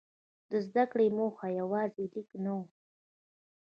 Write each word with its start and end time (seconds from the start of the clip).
د 0.49 0.51
زده 0.65 0.83
کړې 0.91 1.07
موخه 1.17 1.47
یوازې 1.59 2.03
لیک 2.13 2.29
نه 2.43 2.53
وه. 2.57 2.65